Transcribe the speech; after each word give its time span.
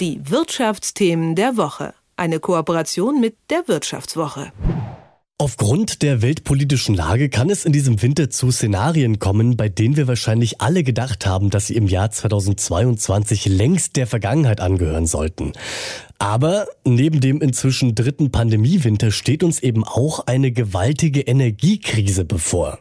Die 0.00 0.20
Wirtschaftsthemen 0.30 1.34
der 1.34 1.56
Woche. 1.56 1.92
Eine 2.16 2.38
Kooperation 2.38 3.20
mit 3.20 3.34
der 3.50 3.66
Wirtschaftswoche. 3.66 4.52
Aufgrund 5.38 6.02
der 6.02 6.22
weltpolitischen 6.22 6.94
Lage 6.94 7.28
kann 7.28 7.50
es 7.50 7.64
in 7.64 7.72
diesem 7.72 8.00
Winter 8.00 8.30
zu 8.30 8.52
Szenarien 8.52 9.18
kommen, 9.18 9.56
bei 9.56 9.68
denen 9.68 9.96
wir 9.96 10.06
wahrscheinlich 10.06 10.60
alle 10.60 10.84
gedacht 10.84 11.26
haben, 11.26 11.50
dass 11.50 11.66
sie 11.66 11.74
im 11.74 11.88
Jahr 11.88 12.12
2022 12.12 13.46
längst 13.46 13.96
der 13.96 14.06
Vergangenheit 14.06 14.60
angehören 14.60 15.08
sollten. 15.08 15.52
Aber 16.20 16.68
neben 16.84 17.20
dem 17.20 17.40
inzwischen 17.40 17.96
dritten 17.96 18.30
Pandemiewinter 18.30 19.10
steht 19.10 19.42
uns 19.42 19.58
eben 19.58 19.82
auch 19.82 20.28
eine 20.28 20.52
gewaltige 20.52 21.22
Energiekrise 21.22 22.24
bevor. 22.24 22.78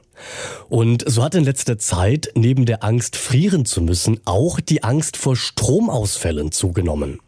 Und 0.70 1.04
so 1.08 1.24
hat 1.24 1.36
in 1.36 1.44
letzter 1.44 1.78
Zeit 1.78 2.30
neben 2.36 2.66
der 2.66 2.84
Angst, 2.84 3.16
frieren 3.16 3.66
zu 3.66 3.82
müssen, 3.82 4.20
auch 4.26 4.60
die 4.60 4.84
Angst 4.84 5.18
vor 5.18 5.36
Stromausfällen 5.36 6.52
zugenommen. 6.52 7.20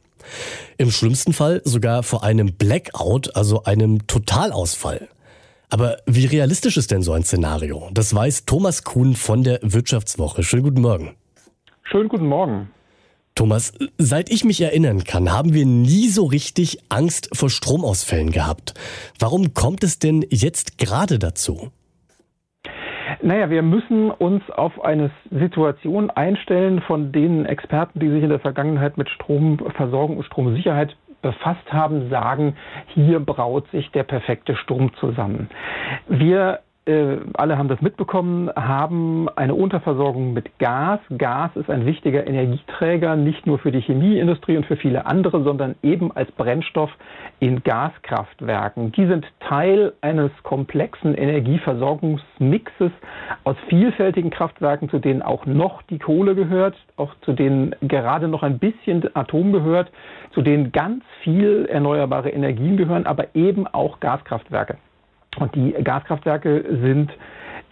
Im 0.78 0.92
schlimmsten 0.92 1.34
Fall 1.34 1.62
sogar 1.66 2.04
vor 2.04 2.24
einem 2.24 2.54
Blackout, 2.54 3.36
also 3.36 3.64
einem 3.64 4.06
Totalausfall. 4.08 5.10
Aber 5.70 5.98
wie 6.06 6.26
realistisch 6.26 6.78
ist 6.78 6.92
denn 6.92 7.04
so 7.04 7.14
ein 7.14 7.24
Szenario? 7.24 7.90
Das 7.94 8.14
weiß 8.14 8.46
Thomas 8.46 8.84
Kuhn 8.84 9.16
von 9.16 9.44
der 9.44 9.60
Wirtschaftswoche. 9.62 10.44
Schönen 10.44 10.64
guten 10.64 10.82
Morgen. 10.82 11.16
Schönen 11.84 12.10
guten 12.10 12.28
Morgen. 12.28 12.70
Thomas, 13.36 13.72
seit 13.98 14.30
ich 14.32 14.44
mich 14.44 14.60
erinnern 14.60 15.04
kann, 15.04 15.32
haben 15.32 15.54
wir 15.54 15.66
nie 15.66 16.10
so 16.10 16.26
richtig 16.26 16.80
Angst 16.90 17.30
vor 17.34 17.50
Stromausfällen 17.50 18.32
gehabt. 18.32 18.74
Warum 19.18 19.54
kommt 19.54 19.84
es 19.84 20.00
denn 20.00 20.26
jetzt 20.30 20.78
gerade 20.78 21.20
dazu? 21.20 21.72
Naja, 23.22 23.50
wir 23.50 23.62
müssen 23.64 24.12
uns 24.12 24.50
auf 24.50 24.84
eine 24.84 25.12
Situation 25.30 26.10
einstellen, 26.10 26.82
von 26.82 27.12
denen 27.12 27.46
Experten, 27.46 28.00
die 28.00 28.10
sich 28.10 28.24
in 28.24 28.30
der 28.30 28.40
Vergangenheit 28.40 28.98
mit 28.98 29.10
Stromversorgung 29.10 30.18
und 30.18 30.24
Stromsicherheit 30.24 30.96
befasst 31.22 31.74
haben, 31.74 32.10
sagen, 32.10 32.56
hier 32.94 33.20
braut 33.20 33.70
sich 33.72 33.92
der 33.92 34.04
perfekte 34.04 34.56
Sturm 34.56 34.94
zusammen. 34.96 35.50
Wir 36.08 36.60
äh, 36.90 37.20
alle 37.34 37.58
haben 37.58 37.68
das 37.68 37.82
mitbekommen, 37.82 38.50
haben 38.56 39.30
eine 39.36 39.54
Unterversorgung 39.54 40.34
mit 40.34 40.58
Gas. 40.58 41.00
Gas 41.18 41.52
ist 41.56 41.70
ein 41.70 41.86
wichtiger 41.86 42.26
Energieträger, 42.26 43.16
nicht 43.16 43.46
nur 43.46 43.60
für 43.60 43.72
die 43.72 43.82
Chemieindustrie 43.82 44.58
und 44.58 44.66
für 44.66 44.76
viele 44.76 45.06
andere, 45.06 45.44
sondern 45.44 45.76
eben 45.84 46.12
als 46.12 46.32
Brennstoff 46.32 46.90
in 47.40 47.64
Gaskraftwerken. 47.64 48.92
Die 48.94 49.06
sind 49.06 49.28
Teil 49.40 49.94
eines 50.02 50.32
komplexen 50.42 51.14
Energieversorgungsmixes 51.14 52.92
aus 53.44 53.56
vielfältigen 53.68 54.32
Kraftwerken, 54.32 54.90
zu 54.90 54.98
denen 54.98 55.22
auch 55.22 55.46
noch 55.46 55.84
die 55.84 56.00
Kohle 56.00 56.34
gehört, 56.34 56.76
auch 56.98 57.14
zu 57.22 57.34
denen 57.34 57.76
gerade 57.82 58.28
noch 58.28 58.42
ein 58.42 58.58
bisschen 58.58 59.16
Atom 59.16 59.52
gehört, 59.52 59.92
zu 60.32 60.42
denen 60.42 60.72
ganz 60.72 61.04
viel 61.24 61.68
erneuerbare 61.70 62.32
Energien 62.32 62.78
gehören, 62.78 63.06
aber 63.06 63.36
eben 63.36 63.68
auch 63.68 64.00
Gaskraftwerke. 64.00 64.78
Und 65.40 65.56
die 65.56 65.72
Gaskraftwerke 65.84 66.66
sind 66.82 67.12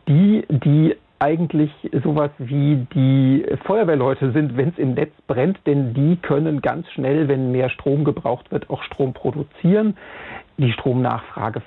die, 0.08 0.46
die 0.50 0.96
eigentlich 1.20 1.72
sowas 2.04 2.30
wie 2.38 2.86
die 2.94 3.46
Feuerwehrleute 3.66 4.32
sind, 4.32 4.56
wenn 4.56 4.70
es 4.70 4.78
im 4.78 4.94
Netz 4.94 5.12
brennt, 5.26 5.60
denn 5.66 5.94
die 5.94 6.18
können 6.18 6.62
ganz 6.62 6.88
schnell, 6.92 7.28
wenn 7.28 7.52
mehr 7.52 7.70
Strom 7.70 8.04
gebraucht 8.04 8.52
wird, 8.52 8.70
auch 8.70 8.84
Strom 8.84 9.14
produzieren. 9.14 9.98
Die 10.58 10.72
Stromnachfrage 10.72 11.62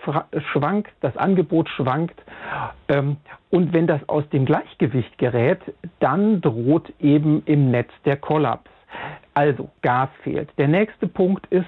schwankt, 0.52 0.90
das 1.00 1.16
Angebot 1.16 1.68
schwankt. 1.68 2.20
Ähm, 2.88 3.16
und 3.50 3.72
wenn 3.72 3.86
das 3.86 4.08
aus 4.08 4.28
dem 4.30 4.44
Gleichgewicht 4.44 5.18
gerät, 5.18 5.60
dann 5.98 6.40
droht 6.40 6.92
eben 7.00 7.42
im 7.46 7.70
Netz 7.70 7.90
der 8.04 8.16
Kollaps. 8.16 8.70
Also 9.34 9.68
Gas 9.82 10.08
fehlt. 10.22 10.48
Der 10.58 10.68
nächste 10.68 11.06
Punkt 11.06 11.46
ist, 11.46 11.66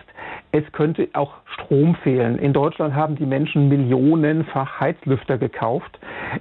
es 0.51 0.65
könnte 0.73 1.09
auch 1.13 1.35
Strom 1.47 1.95
fehlen. 1.97 2.39
In 2.39 2.53
Deutschland 2.53 2.95
haben 2.95 3.17
die 3.17 3.25
Menschen 3.25 3.69
millionenfach 3.69 4.81
Heizlüfter 4.81 5.39
gekauft, 5.39 5.99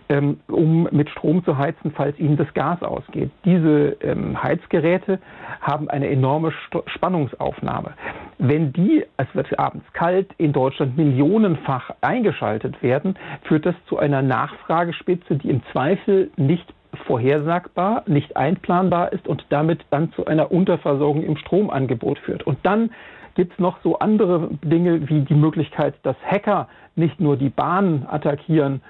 ähm, 0.09 0.39
um 0.47 0.87
mit 0.91 1.09
Strom 1.09 1.43
zu 1.45 1.57
heizen, 1.57 1.91
falls 1.95 2.17
ihnen 2.19 2.37
das 2.37 2.51
Gas 2.53 2.81
ausgeht. 2.81 3.29
Diese 3.45 3.97
ähm, 4.01 4.41
Heizgeräte 4.41 5.19
haben 5.61 5.89
eine 5.89 6.09
enorme 6.09 6.51
St 6.67 6.77
Spannungsaufnahme. 6.87 7.93
Wenn 8.37 8.73
die, 8.73 9.05
es 9.17 9.27
wird 9.33 9.57
abends 9.59 9.85
kalt, 9.93 10.29
in 10.37 10.53
Deutschland 10.53 10.97
millionenfach 10.97 11.91
eingeschaltet 12.01 12.81
werden, 12.81 13.15
führt 13.43 13.65
das 13.65 13.75
zu 13.87 13.97
einer 13.97 14.21
Nachfragespitze, 14.21 15.35
die 15.35 15.49
im 15.49 15.61
Zweifel 15.71 16.31
nicht 16.37 16.73
vorhersagbar, 17.05 18.03
nicht 18.07 18.35
einplanbar 18.37 19.13
ist 19.13 19.27
und 19.27 19.45
damit 19.49 19.85
dann 19.89 20.11
zu 20.13 20.25
einer 20.25 20.51
Unterversorgung 20.51 21.23
im 21.23 21.37
Stromangebot 21.37 22.19
führt. 22.19 22.43
Und 22.43 22.59
dann 22.63 22.91
gibt 23.35 23.53
es 23.53 23.59
noch 23.59 23.77
so 23.83 23.99
andere 23.99 24.49
Dinge 24.63 25.09
wie 25.09 25.21
die 25.21 25.35
Möglichkeit, 25.35 25.95
dass 26.03 26.15
Hacker 26.25 26.67
nicht 26.95 27.19
nur 27.19 27.37
die 27.37 27.49
Bahn 27.49 28.05
attackieren, 28.09 28.81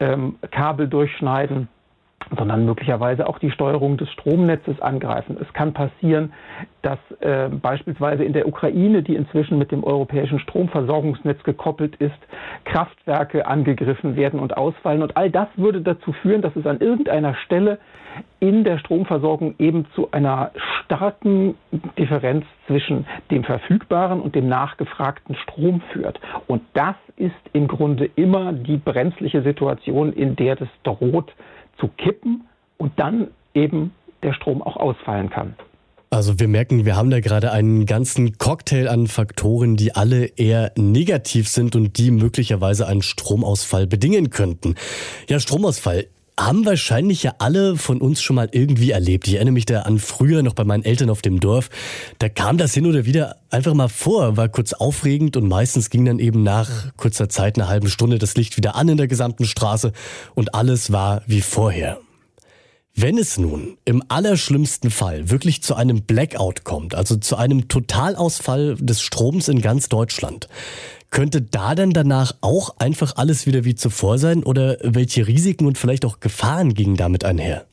ähm, 0.00 0.36
Kabel 0.50 0.88
durchschneiden, 0.88 1.68
sondern 2.36 2.64
möglicherweise 2.64 3.28
auch 3.28 3.38
die 3.38 3.50
Steuerung 3.50 3.96
des 3.96 4.10
Stromnetzes 4.10 4.80
angreifen. 4.80 5.36
Es 5.40 5.52
kann 5.52 5.72
passieren, 5.72 6.32
dass 6.82 6.98
äh, 7.20 7.48
beispielsweise 7.48 8.24
in 8.24 8.32
der 8.32 8.48
Ukraine, 8.48 9.02
die 9.02 9.14
inzwischen 9.14 9.58
mit 9.58 9.70
dem 9.70 9.84
europäischen 9.84 10.38
Stromversorgungsnetz 10.40 11.42
gekoppelt 11.44 11.96
ist, 11.96 12.18
Kraftwerke 12.64 13.46
angegriffen 13.46 14.16
werden 14.16 14.40
und 14.40 14.56
ausfallen. 14.56 15.02
Und 15.02 15.16
all 15.16 15.30
das 15.30 15.48
würde 15.56 15.80
dazu 15.82 16.12
führen, 16.12 16.42
dass 16.42 16.56
es 16.56 16.66
an 16.66 16.80
irgendeiner 16.80 17.34
Stelle 17.34 17.78
in 18.40 18.64
der 18.64 18.78
Stromversorgung 18.78 19.54
eben 19.58 19.86
zu 19.94 20.10
einer 20.10 20.50
starken 20.84 21.54
Differenz 21.98 22.44
zwischen 22.66 23.06
dem 23.30 23.44
verfügbaren 23.44 24.20
und 24.20 24.34
dem 24.34 24.48
nachgefragten 24.48 25.34
Strom 25.36 25.82
führt. 25.92 26.20
Und 26.46 26.62
das 26.74 26.96
ist 27.16 27.34
im 27.52 27.68
Grunde 27.68 28.10
immer 28.16 28.52
die 28.52 28.78
brenzliche 28.78 29.42
Situation, 29.42 30.12
in 30.12 30.36
der 30.36 30.56
das 30.56 30.68
droht, 30.82 31.32
zu 31.78 31.88
kippen 31.88 32.44
und 32.78 32.92
dann 32.98 33.28
eben 33.54 33.92
der 34.22 34.32
Strom 34.32 34.62
auch 34.62 34.76
ausfallen 34.76 35.30
kann. 35.30 35.54
Also 36.10 36.38
wir 36.38 36.48
merken, 36.48 36.84
wir 36.84 36.96
haben 36.96 37.10
da 37.10 37.20
gerade 37.20 37.50
einen 37.50 37.84
ganzen 37.84 38.38
Cocktail 38.38 38.88
an 38.88 39.06
Faktoren, 39.06 39.76
die 39.76 39.94
alle 39.94 40.26
eher 40.26 40.72
negativ 40.76 41.48
sind 41.48 41.74
und 41.74 41.98
die 41.98 42.10
möglicherweise 42.10 42.86
einen 42.86 43.02
Stromausfall 43.02 43.86
bedingen 43.86 44.30
könnten. 44.30 44.76
Ja, 45.28 45.40
Stromausfall 45.40 46.06
haben 46.38 46.66
wahrscheinlich 46.66 47.22
ja 47.22 47.34
alle 47.38 47.76
von 47.76 48.00
uns 48.00 48.20
schon 48.20 48.36
mal 48.36 48.48
irgendwie 48.52 48.90
erlebt. 48.90 49.26
Ich 49.26 49.34
erinnere 49.34 49.54
mich 49.54 49.64
da 49.64 49.82
an 49.82 49.98
früher 49.98 50.42
noch 50.42 50.52
bei 50.52 50.64
meinen 50.64 50.84
Eltern 50.84 51.08
auf 51.08 51.22
dem 51.22 51.40
Dorf. 51.40 51.70
Da 52.18 52.28
kam 52.28 52.58
das 52.58 52.74
hin 52.74 52.86
oder 52.86 53.06
wieder 53.06 53.36
einfach 53.50 53.72
mal 53.72 53.88
vor, 53.88 54.36
war 54.36 54.48
kurz 54.48 54.74
aufregend 54.74 55.36
und 55.36 55.48
meistens 55.48 55.88
ging 55.88 56.04
dann 56.04 56.18
eben 56.18 56.42
nach 56.42 56.94
kurzer 56.96 57.28
Zeit, 57.28 57.56
einer 57.58 57.68
halben 57.68 57.88
Stunde, 57.88 58.18
das 58.18 58.36
Licht 58.36 58.56
wieder 58.58 58.76
an 58.76 58.88
in 58.88 58.98
der 58.98 59.08
gesamten 59.08 59.46
Straße 59.46 59.92
und 60.34 60.54
alles 60.54 60.92
war 60.92 61.22
wie 61.26 61.40
vorher. 61.40 62.00
Wenn 62.98 63.18
es 63.18 63.36
nun 63.36 63.76
im 63.84 64.02
allerschlimmsten 64.08 64.90
Fall 64.90 65.28
wirklich 65.28 65.62
zu 65.62 65.74
einem 65.74 66.02
Blackout 66.04 66.64
kommt, 66.64 66.94
also 66.94 67.16
zu 67.16 67.36
einem 67.36 67.68
Totalausfall 67.68 68.76
des 68.76 69.02
Stroms 69.02 69.48
in 69.48 69.60
ganz 69.60 69.90
Deutschland, 69.90 70.48
könnte 71.10 71.40
da 71.42 71.74
dann 71.74 71.90
danach 71.90 72.32
auch 72.40 72.76
einfach 72.78 73.16
alles 73.16 73.46
wieder 73.46 73.64
wie 73.64 73.74
zuvor 73.74 74.18
sein 74.18 74.42
oder 74.42 74.76
welche 74.82 75.26
Risiken 75.26 75.66
und 75.66 75.78
vielleicht 75.78 76.04
auch 76.04 76.20
Gefahren 76.20 76.74
gingen 76.74 76.96
damit 76.96 77.24
einher? 77.24 77.64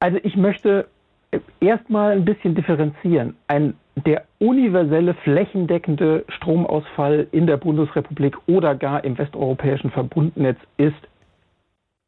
Also 0.00 0.18
ich 0.22 0.36
möchte 0.36 0.86
erstmal 1.60 2.12
ein 2.12 2.24
bisschen 2.24 2.54
differenzieren. 2.54 3.36
Ein, 3.48 3.74
der 4.06 4.24
universelle 4.38 5.14
flächendeckende 5.14 6.24
Stromausfall 6.28 7.26
in 7.32 7.46
der 7.46 7.56
Bundesrepublik 7.56 8.36
oder 8.46 8.74
gar 8.74 9.04
im 9.04 9.16
westeuropäischen 9.16 9.90
Verbundnetz 9.90 10.58
ist 10.76 10.94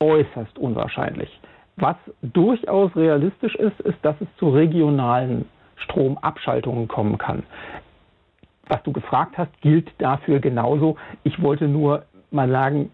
äußerst 0.01 0.59
unwahrscheinlich. 0.59 1.41
Was 1.77 1.97
durchaus 2.23 2.95
realistisch 2.97 3.55
ist, 3.57 3.79
ist, 3.81 3.99
dass 4.03 4.17
es 4.21 4.29
zu 4.39 4.51
regionalen 4.51 5.47
Stromabschaltungen 5.77 6.89
kommen 6.89 7.19
kann. 7.19 7.43
Was 8.69 8.83
du 8.83 8.93
gefragt 8.93 9.39
hast, 9.39 9.51
gilt 9.61 9.91
dafür 9.99 10.41
genauso. 10.41 10.97
Ich 11.23 11.41
wollte 11.41 11.69
nur 11.69 12.05
mal 12.31 12.51
sagen, 12.51 12.91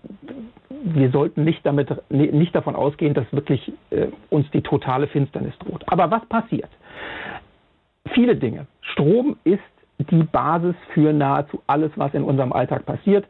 wir 0.84 1.10
sollten 1.10 1.44
nicht, 1.44 1.64
damit, 1.64 1.90
nicht 2.10 2.54
davon 2.54 2.74
ausgehen, 2.74 3.14
dass 3.14 3.30
wirklich 3.32 3.72
äh, 3.90 4.08
uns 4.30 4.50
die 4.50 4.62
totale 4.62 5.06
Finsternis 5.06 5.56
droht. 5.58 5.84
Aber 5.86 6.10
was 6.10 6.24
passiert? 6.26 6.68
Viele 8.12 8.36
Dinge. 8.36 8.66
Strom 8.80 9.36
ist 9.44 9.60
die 9.98 10.24
Basis 10.24 10.74
für 10.92 11.12
nahezu 11.12 11.62
alles, 11.66 11.92
was 11.96 12.12
in 12.14 12.24
unserem 12.24 12.52
Alltag 12.52 12.84
passiert. 12.84 13.24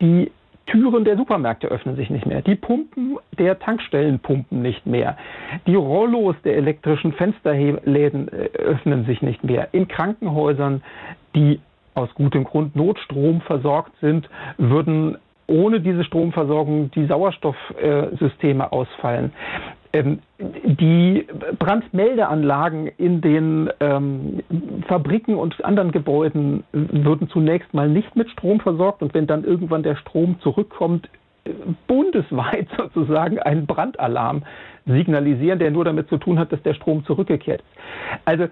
Die 0.00 0.30
Türen 0.66 1.04
der 1.04 1.16
Supermärkte 1.16 1.66
öffnen 1.68 1.96
sich 1.96 2.08
nicht 2.08 2.24
mehr. 2.24 2.40
Die 2.42 2.54
Pumpen 2.54 3.18
der 3.38 3.58
Tankstellen 3.58 4.20
pumpen 4.20 4.62
nicht 4.62 4.86
mehr. 4.86 5.16
Die 5.66 5.74
Rollos 5.74 6.36
der 6.44 6.56
elektrischen 6.56 7.12
Fensterläden 7.12 8.28
äh, 8.28 8.48
öffnen 8.58 9.04
sich 9.06 9.22
nicht 9.22 9.42
mehr. 9.42 9.68
In 9.72 9.88
Krankenhäusern, 9.88 10.82
die 11.34 11.60
aus 11.94 12.08
gutem 12.14 12.44
Grund 12.44 12.76
Notstrom 12.76 13.40
versorgt 13.42 13.92
sind, 14.00 14.28
würden 14.58 15.18
ohne 15.46 15.80
diese 15.80 16.04
Stromversorgung 16.04 16.90
die 16.92 17.06
Sauerstoffsysteme 17.06 18.72
ausfallen. 18.72 19.32
Ähm, 19.92 20.20
die 20.38 21.26
Brandmeldeanlagen 21.58 22.86
in 22.86 23.20
den 23.20 23.68
ähm, 23.80 24.40
Fabriken 24.88 25.34
und 25.34 25.62
anderen 25.64 25.92
Gebäuden 25.92 26.64
würden 26.72 27.28
zunächst 27.28 27.74
mal 27.74 27.88
nicht 27.88 28.16
mit 28.16 28.30
Strom 28.30 28.60
versorgt 28.60 29.02
und 29.02 29.12
wenn 29.12 29.26
dann 29.26 29.44
irgendwann 29.44 29.82
der 29.82 29.96
Strom 29.96 30.36
zurückkommt, 30.40 31.08
bundesweit 31.86 32.68
sozusagen 32.76 33.38
einen 33.40 33.66
Brandalarm 33.66 34.44
signalisieren, 34.86 35.58
der 35.58 35.70
nur 35.70 35.84
damit 35.84 36.08
zu 36.08 36.16
tun 36.16 36.38
hat, 36.38 36.52
dass 36.52 36.62
der 36.62 36.74
Strom 36.74 37.04
zurückgekehrt 37.04 37.60
ist. 37.60 38.20
Also 38.24 38.46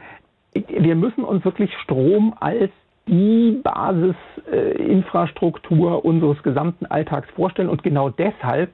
wir 0.52 0.96
müssen 0.96 1.24
uns 1.24 1.44
wirklich 1.44 1.72
Strom 1.78 2.34
als 2.38 2.70
die 3.10 3.60
Basisinfrastruktur 3.62 5.92
äh, 5.92 5.96
unseres 5.96 6.42
gesamten 6.42 6.86
Alltags 6.86 7.28
vorstellen. 7.34 7.68
Und 7.68 7.82
genau 7.82 8.08
deshalb 8.08 8.70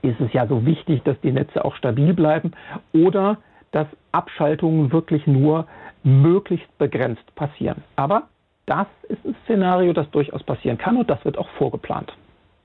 ist 0.00 0.20
es 0.20 0.32
ja 0.32 0.48
so 0.48 0.66
wichtig, 0.66 1.02
dass 1.04 1.20
die 1.22 1.32
Netze 1.32 1.64
auch 1.64 1.76
stabil 1.76 2.14
bleiben 2.14 2.52
oder 2.92 3.38
dass 3.70 3.86
Abschaltungen 4.10 4.90
wirklich 4.90 5.26
nur 5.26 5.66
möglichst 6.02 6.66
begrenzt 6.78 7.34
passieren. 7.34 7.82
Aber 7.96 8.28
das 8.66 8.86
ist 9.08 9.24
ein 9.24 9.36
Szenario, 9.44 9.92
das 9.92 10.10
durchaus 10.10 10.42
passieren 10.42 10.78
kann 10.78 10.96
und 10.96 11.08
das 11.08 11.24
wird 11.24 11.38
auch 11.38 11.48
vorgeplant. 11.58 12.12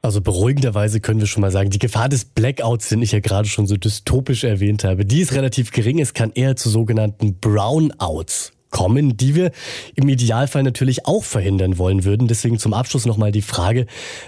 Also 0.02 0.22
beruhigenderweise 0.22 1.02
können 1.02 1.20
wir 1.20 1.28
schon 1.28 1.42
mal 1.42 1.52
sagen, 1.52 1.70
die 1.70 1.80
Gefahr 1.80 2.08
des 2.08 2.26
Blackouts, 2.26 2.90
den 2.90 3.02
ich 3.02 3.12
ja 3.12 3.20
gerade 3.20 3.48
schon 3.48 3.68
so 3.68 3.76
dystopisch 3.76 4.44
erwähnt 4.44 4.84
habe, 4.84 5.06
die 5.06 5.20
ist 5.20 5.36
relativ 5.36 5.72
gering. 5.72 6.00
Es 6.00 6.14
kann 6.14 6.32
eher 6.34 6.56
zu 6.56 6.70
sogenannten 6.70 7.40
Brownouts 7.40 8.57
kommen, 8.72 9.18
die 9.18 9.36
wir 9.36 9.52
im 9.96 10.10
Idealfall 10.10 10.64
natürlich 10.64 11.06
auch 11.06 11.24
verhindern 11.24 11.78
wollen 11.78 12.06
würden. 12.06 12.28
Deswegen 12.28 12.58
zum 12.58 12.74
Abschluss 12.74 13.06
nochmal 13.06 13.32
die 13.32 13.42
Frage, 13.42 13.86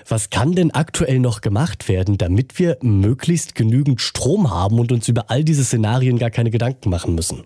was 0.08 0.30
kann 0.30 0.54
denn 0.54 0.72
aktuell 0.72 1.20
noch 1.20 1.42
gemacht 1.42 1.90
werden, 1.90 2.18
damit 2.18 2.60
wir 2.60 2.78
möglichst 2.82 3.56
genügend 3.56 4.02
Strom 4.02 4.52
haben 4.52 4.80
und 4.80 4.92
uns 4.92 5.08
über 5.08 5.26
all 5.30 5.44
diese 5.44 5.64
Szenarien 5.64 6.18
gar 6.18 6.30
keine 6.30 6.52
Gedanken 6.52 6.90
machen 6.90 7.16
müssen? 7.16 7.44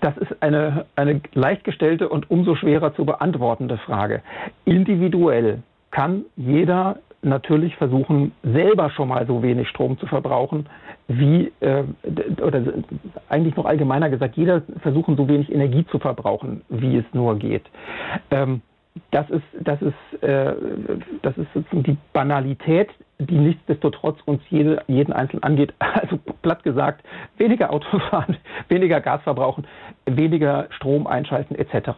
Das 0.00 0.16
ist 0.18 0.40
eine, 0.40 0.86
eine 0.94 1.20
leicht 1.34 1.64
gestellte 1.64 2.08
und 2.08 2.30
umso 2.30 2.54
schwerer 2.54 2.94
zu 2.94 3.04
beantwortende 3.04 3.78
Frage. 3.78 4.22
Individuell 4.64 5.62
kann 5.90 6.24
jeder 6.36 6.98
natürlich 7.22 7.76
versuchen, 7.76 8.32
selber 8.42 8.90
schon 8.90 9.08
mal 9.08 9.26
so 9.26 9.42
wenig 9.42 9.68
Strom 9.68 9.98
zu 9.98 10.06
verbrauchen, 10.06 10.68
wie, 11.08 11.52
äh, 11.60 11.84
oder 12.42 12.62
eigentlich 13.28 13.56
noch 13.56 13.64
allgemeiner 13.64 14.10
gesagt, 14.10 14.36
jeder 14.36 14.62
versuchen, 14.82 15.16
so 15.16 15.28
wenig 15.28 15.52
Energie 15.52 15.86
zu 15.86 15.98
verbrauchen, 15.98 16.62
wie 16.68 16.96
es 16.96 17.04
nur 17.12 17.36
geht. 17.38 17.64
Ähm, 18.30 18.62
das 19.10 19.28
ist, 19.30 19.44
das 19.60 19.80
ist, 19.82 20.22
äh, 20.22 20.54
das 21.22 21.36
ist 21.36 21.46
sozusagen 21.54 21.82
die 21.82 21.96
Banalität, 22.12 22.88
die 23.18 23.38
nichtsdestotrotz 23.38 24.18
uns 24.24 24.42
jede, 24.50 24.82
jeden 24.86 25.12
Einzelnen 25.12 25.42
angeht. 25.42 25.74
Also 25.96 26.18
platt 26.42 26.62
gesagt, 26.62 27.02
weniger 27.38 27.72
Auto 27.72 27.98
fahren, 27.98 28.36
weniger 28.68 29.00
Gas 29.00 29.22
verbrauchen, 29.22 29.66
weniger 30.04 30.66
Strom 30.70 31.06
einschalten 31.06 31.54
etc. 31.54 31.90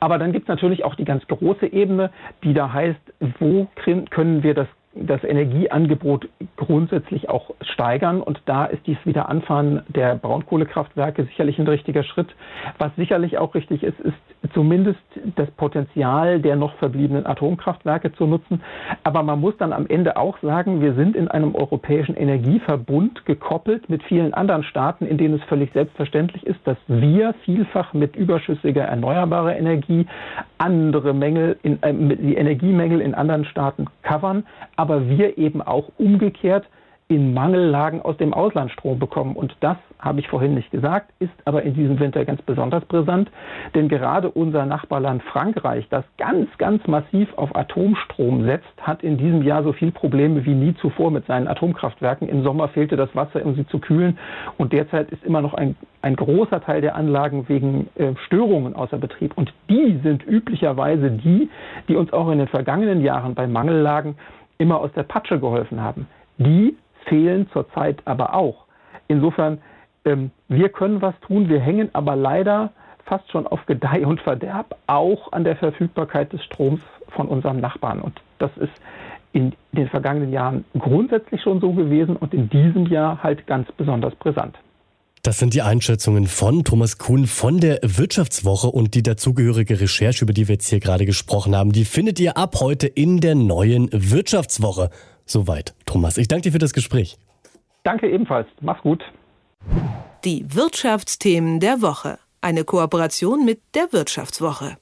Aber 0.00 0.18
dann 0.18 0.32
gibt 0.32 0.44
es 0.44 0.48
natürlich 0.48 0.84
auch 0.84 0.94
die 0.94 1.04
ganz 1.04 1.26
große 1.28 1.66
Ebene, 1.66 2.10
die 2.42 2.54
da 2.54 2.72
heißt, 2.72 3.00
wo 3.38 3.68
können 4.10 4.42
wir 4.42 4.54
das 4.54 4.68
das 4.98 5.22
Energieangebot 5.24 6.28
grundsätzlich 6.56 7.28
auch 7.28 7.50
steigern. 7.60 8.20
Und 8.20 8.40
da 8.46 8.66
ist 8.66 8.86
dies 8.86 8.98
Wiederanfahren 9.04 9.82
der 9.88 10.14
Braunkohlekraftwerke 10.16 11.24
sicherlich 11.24 11.58
ein 11.58 11.68
richtiger 11.68 12.02
Schritt. 12.02 12.28
Was 12.78 12.94
sicherlich 12.96 13.38
auch 13.38 13.54
richtig 13.54 13.82
ist, 13.82 13.98
ist 14.00 14.16
zumindest 14.54 15.00
das 15.36 15.50
Potenzial 15.52 16.40
der 16.40 16.56
noch 16.56 16.74
verbliebenen 16.76 17.26
Atomkraftwerke 17.26 18.12
zu 18.12 18.26
nutzen. 18.26 18.62
Aber 19.02 19.22
man 19.22 19.40
muss 19.40 19.56
dann 19.58 19.72
am 19.72 19.86
Ende 19.86 20.16
auch 20.16 20.38
sagen, 20.40 20.80
wir 20.80 20.94
sind 20.94 21.16
in 21.16 21.28
einem 21.28 21.54
europäischen 21.54 22.16
Energieverbund 22.16 23.24
gekoppelt 23.26 23.88
mit 23.88 24.02
vielen 24.04 24.34
anderen 24.34 24.62
Staaten, 24.62 25.06
in 25.06 25.18
denen 25.18 25.34
es 25.34 25.44
völlig 25.44 25.72
selbstverständlich 25.72 26.46
ist, 26.46 26.60
dass 26.64 26.76
wir 26.86 27.34
vielfach 27.44 27.92
mit 27.92 28.16
überschüssiger 28.16 28.84
erneuerbarer 28.84 29.56
Energie 29.56 30.06
andere 30.58 31.12
Mängel, 31.12 31.58
in, 31.62 31.82
äh, 31.82 31.92
die 31.92 32.36
Energiemängel 32.36 33.00
in 33.00 33.14
anderen 33.14 33.44
Staaten 33.44 33.86
covern 34.02 34.44
aber 34.76 34.85
wir 34.88 35.38
eben 35.38 35.62
auch 35.62 35.90
umgekehrt 35.98 36.66
in 37.08 37.34
Mangellagen 37.34 38.02
aus 38.02 38.16
dem 38.16 38.34
Ausland 38.34 38.72
Strom 38.72 38.98
bekommen. 38.98 39.36
Und 39.36 39.56
das, 39.60 39.76
habe 39.98 40.20
ich 40.20 40.28
vorhin 40.28 40.54
nicht 40.54 40.70
gesagt, 40.72 41.10
ist 41.20 41.32
aber 41.44 41.62
in 41.62 41.74
diesem 41.74 42.00
Winter 42.00 42.24
ganz 42.24 42.42
besonders 42.42 42.84
brisant. 42.84 43.30
Denn 43.74 43.88
gerade 43.88 44.28
unser 44.28 44.66
Nachbarland 44.66 45.22
Frankreich, 45.22 45.86
das 45.88 46.04
ganz, 46.18 46.48
ganz 46.58 46.86
massiv 46.86 47.32
auf 47.36 47.54
Atomstrom 47.54 48.44
setzt, 48.44 48.74
hat 48.80 49.04
in 49.04 49.18
diesem 49.18 49.42
Jahr 49.42 49.62
so 49.62 49.72
viel 49.72 49.92
Probleme 49.92 50.44
wie 50.44 50.54
nie 50.54 50.74
zuvor 50.74 51.12
mit 51.12 51.26
seinen 51.26 51.46
Atomkraftwerken. 51.46 52.28
Im 52.28 52.42
Sommer 52.42 52.68
fehlte 52.68 52.96
das 52.96 53.14
Wasser, 53.14 53.44
um 53.44 53.54
sie 53.54 53.66
zu 53.68 53.78
kühlen. 53.78 54.18
Und 54.58 54.72
derzeit 54.72 55.10
ist 55.10 55.24
immer 55.24 55.40
noch 55.40 55.54
ein, 55.54 55.76
ein 56.02 56.16
großer 56.16 56.60
Teil 56.60 56.80
der 56.80 56.96
Anlagen 56.96 57.48
wegen 57.48 57.88
äh, 57.94 58.14
Störungen 58.26 58.74
außer 58.74 58.98
Betrieb. 58.98 59.32
Und 59.36 59.54
die 59.70 60.00
sind 60.02 60.26
üblicherweise 60.26 61.12
die, 61.12 61.48
die 61.88 61.94
uns 61.94 62.12
auch 62.12 62.30
in 62.30 62.38
den 62.38 62.48
vergangenen 62.48 63.00
Jahren 63.00 63.34
bei 63.36 63.46
Mangellagen 63.46 64.16
immer 64.58 64.80
aus 64.80 64.92
der 64.92 65.02
Patsche 65.02 65.38
geholfen 65.38 65.80
haben. 65.80 66.06
Die 66.38 66.76
fehlen 67.06 67.48
zurzeit 67.52 68.02
aber 68.04 68.34
auch. 68.34 68.64
Insofern, 69.08 69.58
ähm, 70.04 70.30
wir 70.48 70.68
können 70.68 71.02
was 71.02 71.18
tun, 71.20 71.48
wir 71.48 71.60
hängen 71.60 71.90
aber 71.92 72.16
leider 72.16 72.70
fast 73.04 73.30
schon 73.30 73.46
auf 73.46 73.64
Gedeih 73.66 74.04
und 74.04 74.20
Verderb 74.20 74.76
auch 74.86 75.32
an 75.32 75.44
der 75.44 75.56
Verfügbarkeit 75.56 76.32
des 76.32 76.44
Stroms 76.44 76.80
von 77.08 77.28
unseren 77.28 77.60
Nachbarn. 77.60 78.00
Und 78.00 78.20
das 78.38 78.50
ist 78.56 78.72
in 79.32 79.52
den 79.72 79.88
vergangenen 79.88 80.32
Jahren 80.32 80.64
grundsätzlich 80.78 81.42
schon 81.42 81.60
so 81.60 81.72
gewesen 81.72 82.16
und 82.16 82.34
in 82.34 82.48
diesem 82.48 82.86
Jahr 82.86 83.22
halt 83.22 83.46
ganz 83.46 83.70
besonders 83.72 84.14
brisant. 84.16 84.58
Das 85.26 85.40
sind 85.40 85.54
die 85.54 85.62
Einschätzungen 85.62 86.28
von 86.28 86.62
Thomas 86.62 86.98
Kuhn 86.98 87.26
von 87.26 87.58
der 87.58 87.80
Wirtschaftswoche 87.82 88.68
und 88.68 88.94
die 88.94 89.02
dazugehörige 89.02 89.80
Recherche, 89.80 90.24
über 90.24 90.32
die 90.32 90.46
wir 90.46 90.52
jetzt 90.52 90.68
hier 90.68 90.78
gerade 90.78 91.04
gesprochen 91.04 91.56
haben, 91.56 91.72
die 91.72 91.84
findet 91.84 92.20
ihr 92.20 92.36
ab 92.36 92.60
heute 92.60 92.86
in 92.86 93.20
der 93.20 93.34
neuen 93.34 93.88
Wirtschaftswoche. 93.90 94.88
Soweit, 95.24 95.74
Thomas. 95.84 96.16
Ich 96.16 96.28
danke 96.28 96.42
dir 96.42 96.52
für 96.52 96.60
das 96.60 96.72
Gespräch. 96.72 97.18
Danke 97.82 98.08
ebenfalls. 98.08 98.46
Mach's 98.60 98.82
gut. 98.82 99.02
Die 100.24 100.46
Wirtschaftsthemen 100.54 101.58
der 101.58 101.82
Woche. 101.82 102.20
Eine 102.40 102.62
Kooperation 102.62 103.44
mit 103.44 103.60
der 103.74 103.92
Wirtschaftswoche. 103.92 104.76